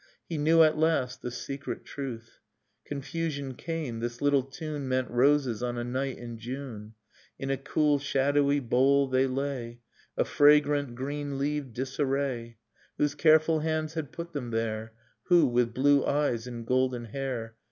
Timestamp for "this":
3.99-4.19